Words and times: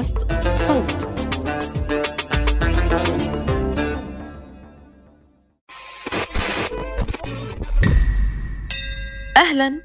بودكاست 0.00 0.16
صوت. 0.56 1.08
أهلا. 9.36 9.80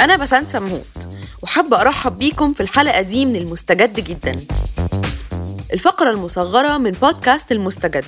أنا 0.00 0.16
بسنت 0.16 0.50
سمهوت 0.50 0.84
وحابة 1.42 1.80
أرحب 1.80 2.18
بيكم 2.18 2.52
في 2.52 2.60
الحلقة 2.60 3.00
دي 3.02 3.26
من 3.26 3.36
المستجد 3.36 4.00
جدا. 4.00 4.36
الفقرة 5.72 6.10
المصغرة 6.10 6.78
من 6.78 6.90
بودكاست 6.90 7.52
المستجد. 7.52 8.04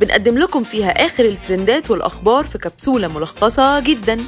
بنقدم 0.00 0.38
لكم 0.38 0.64
فيها 0.64 0.90
آخر 1.06 1.24
الترندات 1.24 1.90
والأخبار 1.90 2.44
في 2.44 2.58
كبسولة 2.58 3.08
ملخصة 3.08 3.80
جدا. 3.80 4.20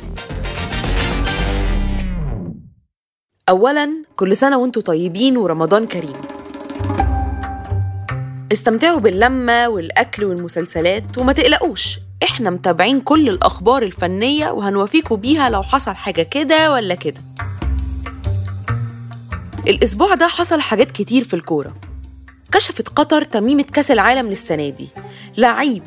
أولا 3.52 3.90
كل 4.16 4.36
سنة 4.36 4.58
وأنتم 4.58 4.80
طيبين 4.80 5.36
ورمضان 5.36 5.86
كريم. 5.86 6.16
استمتعوا 8.52 9.00
باللمة 9.00 9.68
والأكل 9.68 10.24
والمسلسلات 10.24 11.18
وما 11.18 11.32
تقلقوش 11.32 11.98
إحنا 12.22 12.50
متابعين 12.50 13.00
كل 13.00 13.28
الأخبار 13.28 13.82
الفنية 13.82 14.50
وهنوافيكوا 14.50 15.16
بيها 15.16 15.50
لو 15.50 15.62
حصل 15.62 15.94
حاجة 15.94 16.22
كده 16.22 16.72
ولا 16.72 16.94
كده. 16.94 17.20
الأسبوع 19.66 20.14
ده 20.14 20.26
حصل 20.28 20.60
حاجات 20.60 20.90
كتير 20.90 21.24
في 21.24 21.34
الكورة. 21.34 21.74
كشفت 22.52 22.88
قطر 22.88 23.24
تميمة 23.24 23.62
كأس 23.62 23.90
العالم 23.90 24.28
للسنة 24.28 24.68
دي. 24.68 24.88
لعيب 25.36 25.82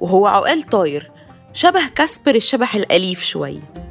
وهو 0.00 0.26
عقال 0.26 0.62
طاير 0.62 1.10
شبه 1.52 1.88
كاسبر 1.94 2.34
الشبح 2.34 2.74
الأليف 2.74 3.24
شوية. 3.24 3.85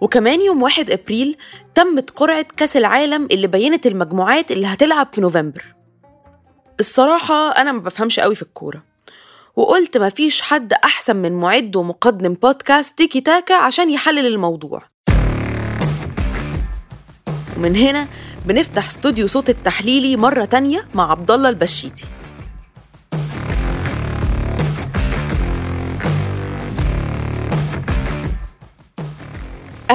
وكمان 0.00 0.42
يوم 0.42 0.62
1 0.62 0.90
أبريل 0.90 1.36
تمت 1.74 2.10
قرعة 2.10 2.46
كأس 2.56 2.76
العالم 2.76 3.28
اللي 3.30 3.46
بينت 3.46 3.86
المجموعات 3.86 4.50
اللي 4.50 4.66
هتلعب 4.66 5.08
في 5.12 5.20
نوفمبر. 5.20 5.74
الصراحة 6.80 7.50
أنا 7.50 7.72
ما 7.72 7.78
بفهمش 7.78 8.20
قوي 8.20 8.34
في 8.34 8.42
الكورة 8.42 8.82
وقلت 9.56 9.98
مفيش 9.98 10.42
حد 10.42 10.72
أحسن 10.72 11.16
من 11.16 11.32
معد 11.32 11.76
ومقدم 11.76 12.32
بودكاست 12.32 12.98
تيكي 12.98 13.20
تاكا 13.20 13.54
عشان 13.54 13.90
يحلل 13.90 14.26
الموضوع. 14.26 14.82
ومن 17.56 17.76
هنا 17.76 18.08
بنفتح 18.46 18.86
استوديو 18.86 19.26
صوت 19.26 19.50
التحليلي 19.50 20.16
مرة 20.16 20.44
تانية 20.44 20.88
مع 20.94 21.10
عبد 21.10 21.30
الله 21.30 21.48
البشيتي. 21.48 22.04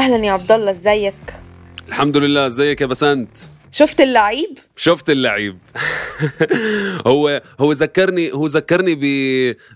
أهلا 0.01 0.25
يا 0.25 0.31
عبد 0.31 0.51
الله 0.51 0.71
إزيك؟ 0.71 1.13
الحمد 1.87 2.17
لله 2.17 2.47
إزيك 2.47 2.81
يا 2.81 2.85
بسنت؟ 2.85 3.29
شفت 3.71 4.01
اللعيب؟ 4.01 4.57
شفت 4.75 5.09
اللعيب. 5.09 5.57
هو 7.07 7.41
هو 7.59 7.71
ذكرني 7.71 8.33
هو 8.33 8.45
ذكرني 8.45 8.95
ب 8.95 9.05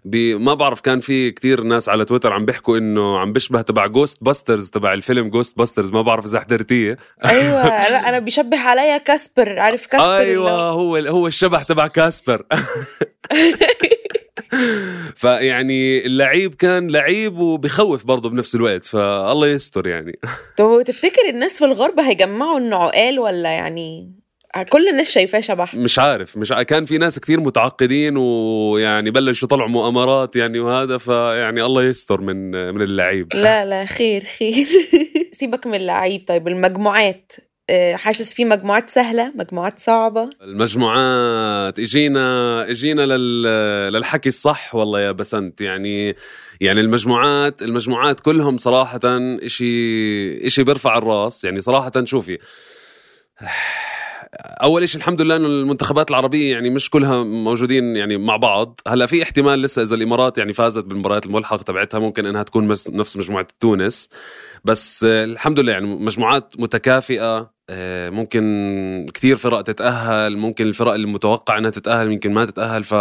ب 0.06 0.16
ما 0.42 0.54
بعرف 0.54 0.82
كان 0.82 1.00
في 1.00 1.32
كتير 1.32 1.64
ناس 1.64 1.90
على 1.90 2.06
تويتر 2.06 2.34
عم 2.34 2.46
بيحكوا 2.46 2.78
إنه 2.78 3.20
عم 3.20 3.34
بيشبه 3.34 3.62
تبع 3.62 3.88
Ghostbusters 3.88 4.70
تبع 4.70 4.94
الفيلم 4.94 5.30
Ghostbusters 5.30 5.90
ما 5.92 6.02
بعرف 6.02 6.26
إذا 6.26 6.40
حضرتيه. 6.40 6.98
أيوه 7.26 7.64
لا 7.64 8.10
أنا 8.10 8.20
بيشبه 8.20 8.60
عليا 8.60 8.98
كاسبر 8.98 9.60
عارف 9.60 9.86
كاسبر 9.86 10.18
أيوه 10.18 10.52
هو 10.52 10.96
هو 10.98 11.28
الشبح 11.28 11.64
تبع 11.64 11.88
كاسبر. 11.88 12.46
فيعني 15.16 16.06
اللعيب 16.06 16.56
كان 16.56 16.92
لعيب 16.92 17.38
وبخوف 17.38 18.06
برضه 18.06 18.30
بنفس 18.30 18.56
الوقت 18.56 18.86
فالله 18.86 19.48
يستر 19.48 19.88
يعني. 19.88 20.20
طب 20.58 20.82
تفتكر 20.86 21.30
الناس 21.30 21.60
في 21.60 21.66
الغرب 21.66 22.00
هيجمعوا 22.00 22.60
إنه 22.60 22.76
عقال 22.76 23.20
ولا 23.20 23.50
يعني 23.50 24.12
كل 24.70 24.88
الناس 24.88 25.12
شايفاه 25.12 25.40
شبح؟ 25.40 25.76
مش 25.76 26.00
عارف 26.00 26.38
مش 26.38 26.52
ع- 26.52 26.64
كان 26.64 26.86
في 26.86 26.98
ناس 26.98 27.20
كثير 27.20 27.40
متعقدين 27.40 28.18
ويعني 28.18 29.12
بلشوا 29.12 29.48
يطلعوا 29.48 29.70
مؤامرات 29.70 30.36
يعني 30.36 30.60
وهذا 30.60 30.98
فيعني 30.98 31.64
الله 31.64 31.84
يستر 31.84 32.22
من 32.22 32.52
من 32.76 32.82
اللعيب. 32.82 33.34
لا 33.34 33.66
لا 33.66 33.86
خير 33.86 34.24
خير. 34.40 34.68
سيبك 35.32 35.68
من 35.68 35.76
اللعيب 35.76 36.24
طيب 36.28 36.48
المجموعات. 36.48 37.32
حاسس 37.96 38.34
في 38.34 38.46
مجموعات 38.46 38.90
سهلة 38.90 39.32
مجموعات 39.36 39.80
صعبة. 39.80 40.30
المجموعات 40.42 41.80
إجينا 41.80 42.70
إجينا 42.70 43.02
لل 43.02 43.44
للحكي 43.94 44.30
الصح 44.30 44.76
والله 44.76 45.02
يا 45.02 45.12
بسنت. 45.12 45.62
يعني 45.62 46.16
يعني 46.62 46.82
المجموعات 46.82 47.62
المجموعات 47.62 48.20
كلهم 48.20 48.58
صراحة 48.58 49.00
إشي 49.44 50.46
إشي 50.46 50.64
بيرفع 50.64 50.98
الراس. 50.98 51.44
يعني 51.44 51.62
صراحة 51.62 51.92
شوفي 52.06 52.38
أول 54.42 54.90
شيء 54.90 55.02
الحمد 55.02 55.22
لله 55.22 55.36
إنه 55.36 55.48
المنتخبات 55.48 56.10
العربية 56.10 56.52
يعني 56.52 56.70
مش 56.70 56.90
كلها 56.90 57.24
موجودين 57.24 57.96
يعني 57.96 58.18
مع 58.18 58.38
بعض. 58.38 58.82
هلأ 58.88 59.06
في 59.06 59.24
احتمال 59.24 59.62
لسه 59.62 59.82
إذا 59.82 59.96
الإمارات 59.96 60.38
يعني 60.38 60.54
فازت 60.54 60.86
بالمباريات 60.86 61.26
الملحقة 61.26 61.64
تبعتها 61.64 62.00
ممكن 62.00 62.26
إنها 62.26 62.44
تكون 62.44 62.68
نفس 62.68 63.18
مجموعة 63.18 63.48
تونس. 63.60 64.10
بس 64.66 65.04
آه، 65.04 65.24
الحمد 65.24 65.60
لله 65.60 65.72
يعني 65.72 65.88
مجموعات 65.88 66.54
متكافئة 66.60 67.56
آه، 67.70 68.10
ممكن 68.10 69.06
كثير 69.14 69.36
فرق 69.36 69.62
تتأهل 69.62 70.38
ممكن 70.38 70.66
الفرق 70.66 70.94
المتوقع 70.94 71.58
إنها 71.58 71.70
تتأهل 71.70 72.12
يمكن 72.12 72.34
ما 72.34 72.46
تتأهل. 72.46 72.84
ف 72.84 72.94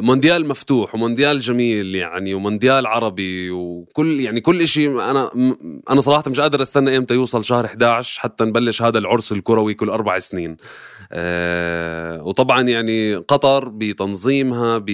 مونديال 0.00 0.48
مفتوح 0.48 0.94
ومونديال 0.94 1.40
جميل 1.40 1.94
يعني 1.94 2.34
ومونديال 2.34 2.86
عربي 2.86 3.50
وكل 3.50 4.20
يعني 4.20 4.40
كل 4.40 4.68
شيء 4.68 4.90
أنا 4.90 5.30
أنا 5.90 6.00
صراحة 6.00 6.24
مش 6.30 6.40
قادر 6.40 6.62
أستنى 6.62 6.96
إمتى 6.96 7.14
يوصل 7.14 7.44
شهر 7.44 7.64
11 7.64 8.20
حتى 8.20 8.44
نبلش 8.44 8.82
هذا 8.82 8.98
العرس 8.98 9.32
الكروي 9.32 9.74
كل 9.74 9.90
أربع 9.90 10.18
سنين 10.18 10.56
آه، 11.12 12.22
وطبعا 12.22 12.62
يعني 12.62 13.14
قطر 13.14 13.68
بتنظيمها 13.68 14.78
ب... 14.78 14.86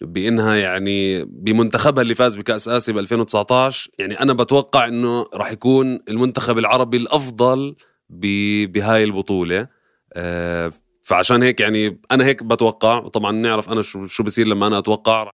بإنها 0.00 0.56
يعني 0.56 1.24
بمنتخبها 1.24 2.02
اللي 2.02 2.14
فاز 2.14 2.36
بكأس 2.36 2.68
آسيا 2.68 2.94
ب 2.94 2.98
2019 2.98 3.90
يعني 3.98 4.20
أنا 4.20 4.32
بتوقع 4.32 4.88
إنه 4.88 5.26
راح 5.34 5.52
يكون 5.52 6.00
المنتخب 6.08 6.58
العربي 6.58 6.96
الأفضل. 6.96 7.76
بهاي 8.10 9.04
البطولة 9.04 9.68
آه، 10.12 10.72
فعشان 11.06 11.42
هيك 11.42 11.60
يعني 11.60 12.00
أنا 12.10 12.24
هيك 12.26 12.42
بتوقع 12.42 12.98
وطبعا 12.98 13.32
نعرف 13.32 13.72
أنا 13.72 13.82
شو 13.82 14.06
شو 14.06 14.22
بصير 14.22 14.46
لما 14.48 14.66
أنا 14.66 14.78
أتوقع. 14.78 15.30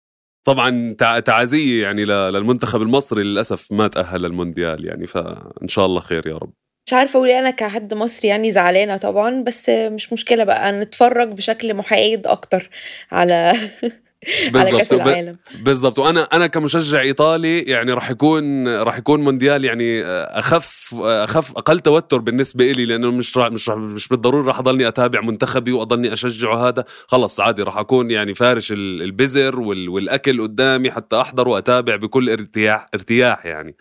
طبعا 0.46 0.94
تع- 0.98 1.18
تعازية 1.20 1.82
يعني 1.82 2.04
للمنتخب 2.04 2.82
المصري 2.82 3.22
للأسف 3.22 3.72
ما 3.72 3.88
تأهل 3.88 4.22
للمونديال 4.22 4.84
يعني 4.86 5.06
فإن 5.06 5.68
شاء 5.68 5.86
الله 5.86 6.00
خير 6.00 6.26
يا 6.26 6.36
رب. 6.36 6.52
مش 6.86 6.92
عارفة 6.94 7.16
أقول 7.16 7.28
إيه، 7.28 7.38
أنا 7.38 7.50
كحد 7.50 7.94
مصري 7.94 8.28
يعني 8.28 8.50
زعلانة 8.50 8.96
طبعا 8.96 9.42
بس 9.42 9.68
مش 9.68 10.12
مشكلة 10.12 10.44
بقى 10.44 10.72
نتفرج 10.72 11.28
بشكل 11.28 11.74
محايد 11.74 12.26
أكتر 12.26 12.70
على 13.12 13.52
على 14.54 14.82
العالم. 14.92 15.36
بالضبط. 15.60 15.98
وأنا 15.98 16.22
أنا 16.22 16.46
كمشجع 16.46 17.00
إيطالي 17.00 17.60
يعني 17.60 17.92
راح 17.92 18.10
يكون 18.10 18.68
راح 18.68 18.98
يكون 18.98 19.20
مونديال 19.24 19.64
يعني 19.64 20.04
اخف 20.04 20.94
أخف 21.00 21.56
أقل 21.56 21.80
توتر 21.80 22.18
بالنسبة 22.18 22.70
لي 22.72 22.84
لأنه 22.86 23.10
مش 23.10 23.36
راح 23.38 23.48
مش 23.50 23.68
راح 23.68 23.78
مش 23.78 24.08
بالضروري 24.08 24.46
راح 24.48 24.58
أضلني 24.58 24.88
أتابع 24.88 25.20
منتخبي 25.20 25.72
وأضلني 25.72 26.12
أشجعه. 26.12 26.68
هذا 26.68 26.84
خلص 27.06 27.40
عادي 27.40 27.62
راح 27.62 27.76
أكون 27.78 28.10
يعني 28.10 28.34
فارش 28.34 28.72
ال- 28.72 29.02
البزر 29.02 29.60
وال- 29.60 29.88
والأكل 29.88 30.42
قدامي 30.42 30.90
حتى 30.90 31.20
أحضر 31.20 31.48
وأتابع 31.48 31.96
بكل 31.96 32.30
ارتياح 32.30 32.86
ارتياح 32.94 33.46
يعني. 33.46 33.76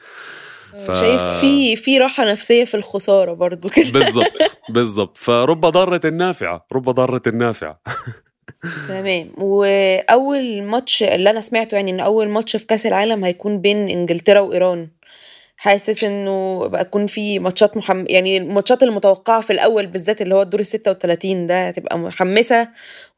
ف- 0.87 0.99
شايف 0.99 1.21
في 1.21 1.75
في 1.75 1.97
راحة 1.97 2.31
نفسية 2.31 2.65
في 2.65 2.77
الخسارة 2.77 3.33
برضو 3.33 3.67
كده. 3.69 3.91
بالضبط 3.99 4.33
بالضبط. 4.69 5.17
فرب 5.17 5.61
ضارة 5.65 6.09
نافعه 6.09 6.65
رب 6.73 6.89
ضارة 6.89 7.21
نافعه 7.33 7.81
تمام. 8.87 9.31
وأول 9.37 10.61
ماتش 10.63 11.03
اللي 11.03 11.29
أنا 11.29 11.41
سمعته 11.41 11.75
يعني 11.75 11.91
إن 11.91 11.99
أول 11.99 12.27
ماتش 12.29 12.55
في 12.55 12.65
كأس 12.65 12.85
العالم 12.85 13.23
هيكون 13.25 13.61
بين 13.61 13.89
إنجلترا 13.89 14.39
وإيران. 14.39 14.87
حاسس 15.57 16.03
إنه 16.03 16.67
بقى 16.67 16.81
يكون 16.81 17.07
في 17.07 17.39
ماتشات 17.39 17.77
محم... 17.77 18.05
يعني 18.09 18.37
الماتشات 18.37 18.83
المتوقعة 18.83 19.41
في 19.41 19.53
الأول 19.53 19.87
بالذات 19.87 20.21
اللي 20.21 20.35
هو 20.35 20.41
الدور 20.41 20.59
ال 20.59 20.65
36 20.65 21.47
ده 21.47 21.67
هتبقى 21.67 21.97
محمسة 21.97 22.69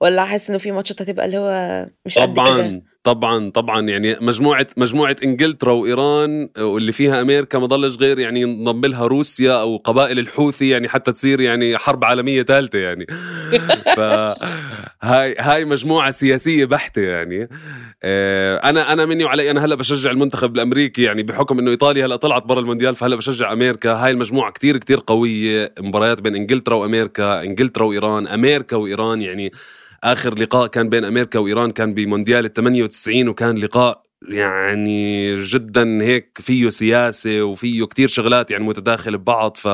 ولا 0.02 0.26
حاسس 0.26 0.50
إنه 0.50 0.58
في 0.60 0.72
ماتشات 0.72 1.02
هتبقى 1.02 1.26
اللي 1.26 1.38
هو 1.38 1.86
مش 2.06 2.18
قد 2.20 2.34
كده؟ 2.34 2.82
طبعا 3.04 3.50
طبعا 3.50 3.82
يعني 3.90 4.18
مجموعة 4.22 4.68
مجموعة 4.78 5.16
إنجلترا 5.24 5.72
وإيران 5.72 6.50
واللي 6.58 6.92
فيها 6.92 7.22
أمريكا 7.22 7.60
ما 7.60 7.66
ضلش 7.66 7.98
غير 7.98 8.20
يعني 8.20 8.42
ينضم 8.42 8.86
لها 8.86 9.08
روسيا 9.08 9.62
أو 9.62 9.78
قبائل 9.78 10.20
الحوثي 10.20 10.70
يعني 10.70 10.90
حتى 10.90 11.12
تصير 11.12 11.42
يعني 11.42 11.78
حرب 11.78 12.06
عالمية 12.06 12.44
ثالثة 12.44 12.80
يعني. 12.80 13.06
فهاي 13.98 15.36
هاي 15.40 15.66
مجموعة 15.66 16.12
سياسية 16.12 16.66
بحتة 16.66 17.02
يعني. 17.02 17.50
آه، 18.04 18.58
أنا 18.58 18.94
أنا 18.94 19.06
مني 19.06 19.24
وعلي 19.24 19.52
أنا 19.52 19.66
هلأ 19.66 19.76
بشجع 19.76 20.12
المنتخب 20.12 20.56
الأمريكي 20.56 21.04
يعني 21.04 21.24
بحكم 21.24 21.60
إنه 21.60 21.72
إيطاليا 21.72 22.06
هلأ 22.06 22.16
طلعت 22.16 22.44
برا 22.44 22.60
المونديال 22.60 22.96
فهلأ 22.96 23.16
بشجع 23.16 23.54
أمريكا 23.54 23.94
هاي 23.94 24.12
المجموعة 24.12 24.52
كتير 24.52 24.78
كتير 24.78 25.04
قوية 25.08 25.74
مباريات 25.80 26.22
بين 26.22 26.36
إنجلترا 26.36 26.76
وامريكا 26.76 27.44
إنجلترا 27.44 27.86
وإيران 27.86 28.28
أمريكا 28.28 28.76
وإيران 28.76 29.22
يعني 29.22 29.52
آخر 30.04 30.40
لقاء 30.40 30.68
كان 30.68 30.90
بين 30.90 31.06
أمريكا 31.06 31.40
وإيران 31.40 31.72
كان 31.72 31.94
بمونديال 31.94 32.46
ال 32.46 32.54
98 32.54 33.28
وكان 33.28 33.58
لقاء 33.58 34.04
يعني 34.30 35.36
جدا 35.44 36.04
هيك 36.04 36.38
فيه 36.42 36.70
سياسة 36.70 37.44
وفيه 37.44 37.86
كتير 37.86 38.08
شغلات 38.08 38.52
يعني 38.52 38.64
متداخل 38.64 39.18
ببعض 39.18 39.58
ف 39.58 39.68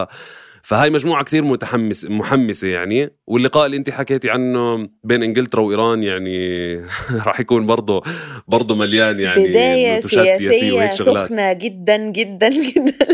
فهاي 0.68 0.90
مجموعة 0.90 1.24
كثير 1.24 1.44
متحمس 1.44 2.06
محمسة 2.06 2.68
يعني. 2.68 3.10
واللقاء 3.28 3.66
اللي 3.66 3.78
انت 3.78 3.90
حكيتي 3.90 4.30
عنه 4.30 4.90
بين 5.04 5.24
إنجلترا 5.24 5.62
وإيران 5.62 6.04
يعني 6.04 6.76
راح 7.28 7.40
يكون 7.40 7.66
برضه 7.66 8.04
برضه 8.48 8.76
مليان 8.76 9.20
يعني 9.20 9.48
بداية 9.48 10.00
سياسية 10.00 10.92
شغلات. 10.92 11.26
سخنة 11.26 11.54
جدا 11.54 12.12
جدا 12.12 12.50
جدا. 12.50 13.08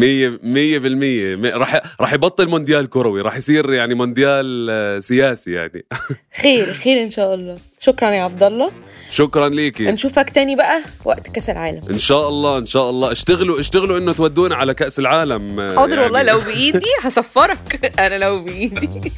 مية 0.00 0.38
مية 0.42 0.78
بالمية. 0.78 1.36
مية- 1.36 1.54
راح 1.54 1.80
راح 2.00 2.12
يبطل 2.12 2.48
مونديال 2.48 2.90
كروي. 2.90 3.20
راح 3.20 3.36
يصير 3.36 3.72
يعني 3.72 3.94
مونديال 3.94 4.68
آه، 4.70 4.98
سياسي 4.98 5.52
يعني. 5.52 5.84
خير 6.42 6.74
خير 6.74 7.02
إن 7.02 7.10
شاء 7.10 7.34
الله. 7.34 7.56
شكرا 7.80 8.10
يا 8.10 8.22
عبد 8.22 8.42
الله. 8.42 8.70
شكرا 9.10 9.48
ليكي. 9.48 9.84
نشوفك 9.90 10.30
تاني 10.30 10.56
بقى 10.56 10.82
وقت 11.04 11.28
كأس 11.28 11.50
العالم. 11.50 11.80
إن 11.90 11.98
شاء 11.98 12.28
الله 12.28 12.58
إن 12.58 12.66
شاء 12.66 12.90
الله. 12.90 13.12
اشتغلوا 13.12 13.60
اشتغلوا 13.60 13.98
إنه 13.98 14.12
تودونا 14.12 14.56
على 14.56 14.74
كأس 14.74 14.98
العالم 14.98 15.60
آه، 15.60 15.76
حاضر 15.76 16.00
والله 16.00 16.18
يعني. 16.20 16.30
لو 16.30 16.38
بإيدي 16.46 16.86
هسفرك 17.02 17.92
أنا 17.98 18.18
لو 18.18 18.44
بإيدي. 18.44 19.12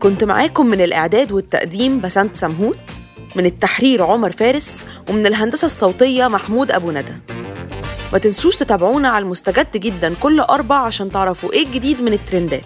كنت 0.00 0.24
معاكم 0.24 0.66
من 0.66 0.80
الإعداد 0.80 1.32
والتقديم 1.32 2.00
بسنت 2.00 2.36
سمهوت. 2.36 2.78
من 3.36 3.46
التحرير 3.46 4.02
عمر 4.02 4.32
فارس 4.32 4.84
ومن 5.10 5.26
الهندسة 5.26 5.66
الصوتية 5.66 6.28
محمود 6.28 6.72
أبو 6.72 6.90
ندى. 6.90 7.12
ما 8.12 8.18
تنسوش 8.18 8.56
تتابعونا 8.56 9.08
على 9.08 9.22
المستجد 9.22 9.76
جدا 9.76 10.14
كل 10.14 10.40
أربع 10.40 10.76
عشان 10.76 11.12
تعرفوا 11.12 11.52
إيه 11.52 11.66
الجديد 11.66 12.02
من 12.02 12.12
الترندات. 12.12 12.64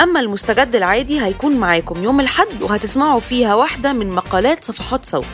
أما 0.00 0.20
المستجد 0.20 0.74
العادي 0.74 1.20
هيكون 1.24 1.56
معاكم 1.56 2.04
يوم 2.04 2.20
الحد 2.20 2.62
وهتسمعوا 2.62 3.20
فيها 3.20 3.54
واحدة 3.54 3.92
من 3.92 4.10
مقالات 4.10 4.64
صفحات 4.64 5.06
صوت. 5.06 5.24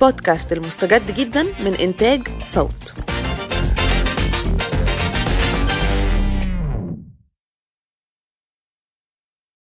بودكاست 0.00 0.52
المستجد 0.52 1.14
جدا 1.14 1.42
من 1.42 1.74
إنتاج 1.74 2.28
صوت. 2.44 3.05